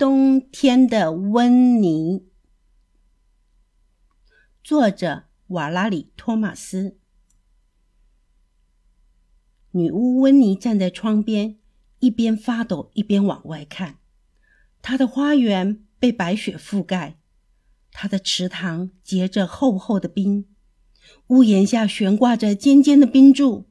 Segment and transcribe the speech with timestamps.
[0.00, 2.24] 冬天的温妮，
[4.64, 6.96] 作者瓦拉里·托马斯。
[9.72, 11.58] 女巫温妮站在窗边，
[11.98, 13.98] 一边发抖一边往外看。
[14.80, 17.18] 她的花园被白雪覆盖，
[17.92, 20.46] 她的池塘结着厚厚的冰，
[21.26, 23.68] 屋檐下悬挂着尖尖的冰柱。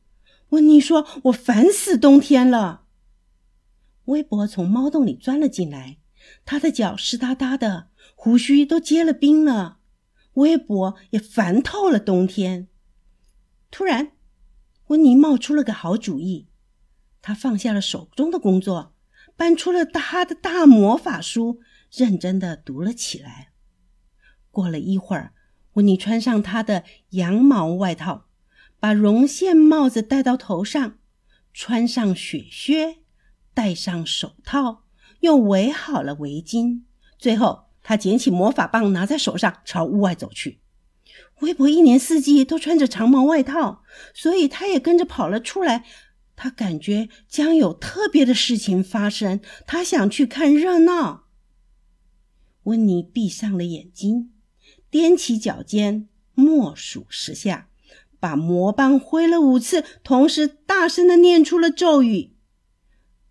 [0.50, 2.86] 温妮说：“我烦死冬天了。”
[4.05, 5.98] 微博从猫洞里钻了进来。
[6.45, 9.80] 他的脚湿哒哒的，胡须都结了冰了。
[10.34, 12.67] 微博也烦透了冬天。
[13.71, 14.11] 突然，
[14.88, 16.47] 温妮冒出了个好主意。
[17.21, 18.95] 他放下了手中的工作，
[19.35, 21.59] 搬出了他的大魔法书，
[21.91, 23.52] 认真的读了起来。
[24.52, 25.33] 过了一会儿，
[25.73, 28.25] 温妮穿上他的羊毛外套，
[28.80, 30.97] 把绒线帽子戴到头上，
[31.53, 32.99] 穿上雪靴，
[33.53, 34.86] 戴上手套。
[35.20, 36.82] 又围好了围巾，
[37.18, 40.59] 最后他捡起魔法棒，拿在手上，朝屋外走去。
[41.42, 45.86] 微博一年四季都穿着长毛外套，所以他也跟着跑了出来。
[46.36, 51.26] 他感觉将有特别的事情发生，他想去看热闹。
[52.64, 54.31] 温妮闭上了眼睛，
[54.92, 57.67] 踮起脚尖，默数十下，
[58.20, 62.36] 把魔棒挥了五次，同时大声的念出了咒语：“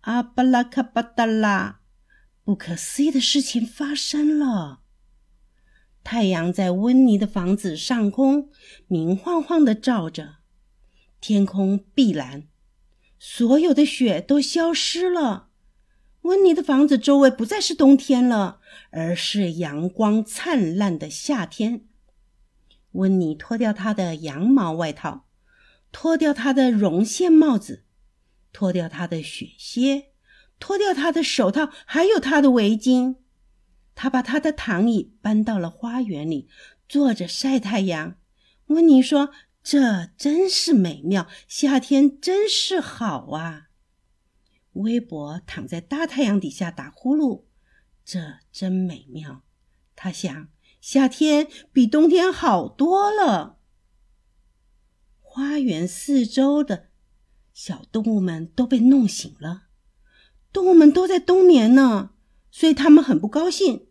[0.01, 1.78] 阿巴拉卡巴达拉。”
[2.49, 4.79] 不可思议的事情发生了。
[6.03, 8.49] 太阳在温妮的房子上空
[8.87, 10.37] 明晃晃的照着，
[11.21, 12.47] 天空碧蓝，
[13.19, 15.49] 所有的雪都消失了。
[16.21, 21.85] 温妮的房子周围不再是冬天了，而是阳光灿烂的夏天。
[22.93, 25.27] 温妮脱掉她的羊毛外套，
[25.91, 27.83] 脱掉她的绒线帽子，
[28.51, 30.08] 脱掉她的雪靴。
[30.59, 33.15] 脱掉他的手套，还有他的围巾。
[33.95, 36.47] 他把他的躺椅搬到了花园里，
[36.87, 38.17] 坐着晒太阳。
[38.67, 39.31] 温妮说
[39.63, 43.69] ：“这真是美妙，夏天真是好啊。”
[44.73, 47.43] 微博躺在大太阳底下打呼噜，
[48.05, 49.43] 这真美妙。
[49.95, 50.47] 他想，
[50.79, 53.57] 夏天比冬天好多了。
[55.19, 56.89] 花园四周的
[57.53, 59.68] 小动物们都被弄醒了。
[60.51, 62.11] 动物们都在冬眠呢，
[62.49, 63.87] 所以他们很不高兴。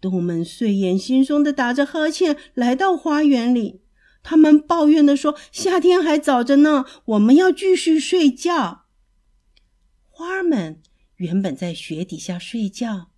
[0.00, 3.80] 动物们睡眼惺忪的打着呵欠来到花园里，
[4.22, 8.84] 他们抱怨的说：“夏天还早着呢，我们要继续睡觉。”
[10.08, 10.80] 花儿们
[11.16, 13.10] 原本在雪底下睡觉，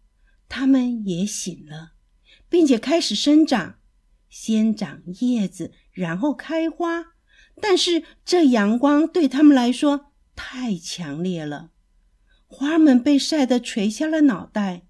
[0.48, 1.92] 它们也醒了，
[2.48, 3.76] 并且开始生长，
[4.30, 7.12] 先长叶子，然后开花。
[7.60, 11.70] 但是这阳光对他们来说太强烈了。
[12.52, 14.82] 花儿们被晒得垂下了脑袋，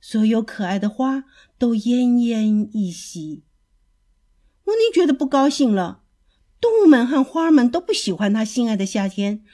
[0.00, 1.24] 所有可爱的花
[1.58, 3.44] 都奄奄一息。
[4.64, 6.02] 温妮觉得不高兴了。
[6.58, 9.44] 动物们和花儿们都不喜欢他心爱的夏天。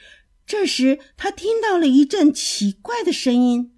[0.45, 3.75] 这时，他听到了一阵奇怪的声音。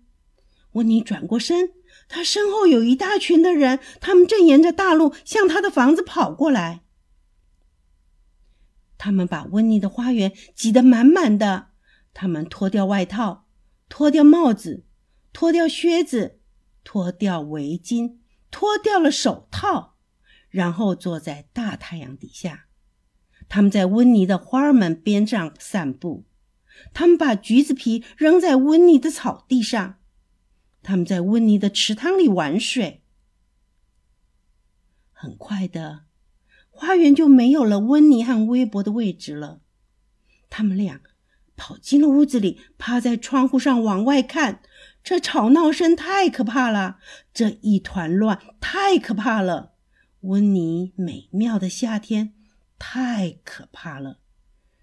[0.73, 1.71] 温妮转过身，
[2.07, 6.83] 他身后有一大群的人，他们正沿着大路向他的房子跑过来。
[8.99, 11.69] 他们把温妮的花园挤得满满的。
[12.13, 13.46] 他们脱掉外套。
[13.89, 14.83] 脱掉帽子，
[15.31, 16.39] 脱掉靴子，
[16.83, 18.17] 脱掉围巾，
[18.51, 19.95] 脱掉了手套，
[20.49, 22.65] 然后坐在大太阳底下。
[23.49, 26.25] 他们在温妮的花儿们边上散步。
[26.93, 29.99] 他们把橘子皮扔在温妮的草地上。
[30.83, 33.03] 他们在温妮的池塘里玩水。
[35.11, 36.03] 很快的，
[36.69, 39.61] 花园就没有了温妮和微博的位置了。
[40.49, 41.01] 他们俩。
[41.57, 44.61] 跑进了屋子里，趴在窗户上往外看。
[45.03, 46.97] 这吵闹声太可怕了，
[47.33, 49.73] 这一团乱太可怕了。
[50.21, 52.33] 温妮美妙的夏天
[52.79, 54.19] 太可怕了。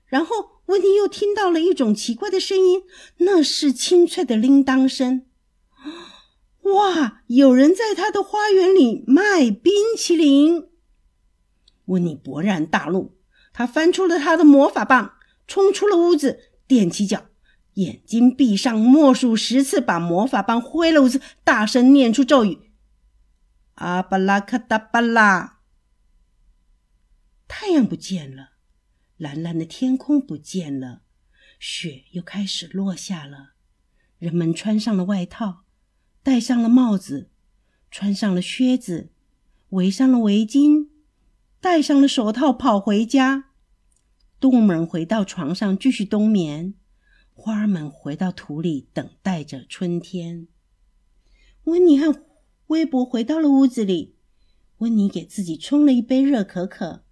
[0.07, 2.83] 然后温妮又听到了一种奇怪的声音，
[3.19, 5.27] 那是清脆的铃铛声。
[6.62, 7.23] 哇！
[7.26, 10.69] 有人在他的花园里卖冰淇淋。
[11.87, 13.15] 温妮勃然大怒，
[13.53, 15.15] 他翻出了他的魔法棒，
[15.47, 16.38] 冲出了屋子。
[16.69, 17.26] 踮起脚，
[17.75, 22.70] 眼睛闭上，默数十次，把魔法棒挥了五次，大声念出咒语
[23.75, 25.61] ：“阿巴拉卡达巴拉。”
[27.46, 28.50] 太阳不见了，
[29.16, 31.02] 蓝蓝的天空不见了，
[31.61, 33.50] 雪又开始落下了。
[34.19, 35.64] 人们穿上了外套，
[36.22, 37.31] 戴上了帽子，
[37.90, 39.12] 穿上了靴子，
[39.70, 40.88] 围上了围巾，
[41.61, 43.50] 戴上了手套，跑回家。
[44.44, 46.75] 动物们回到床上继续冬眠，
[47.32, 50.49] 花儿们回到土里等待着春天。
[51.62, 52.26] 温妮和
[52.67, 54.17] 微博回到了屋子里。
[54.81, 57.05] 温妮给自己冲了一杯热可可，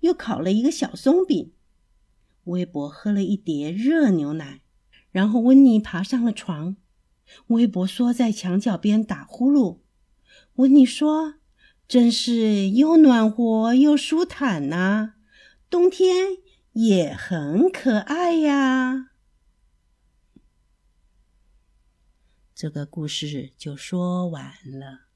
[0.00, 1.52] 又烤了一个小松饼。
[2.44, 4.62] 微博喝了一碟热牛奶，
[5.10, 6.78] 然后温妮爬上了床。
[7.48, 9.80] 微博缩在墙角边打呼噜。
[10.54, 11.34] 温妮说
[11.86, 15.16] ：“真是又暖和又舒坦呐，
[15.68, 16.38] 冬天
[16.72, 19.10] 也很可爱呀。”
[22.54, 25.07] 这个故事就说完了。